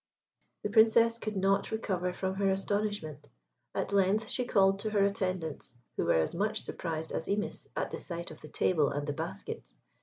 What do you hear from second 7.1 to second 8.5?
as Imis at the sight of the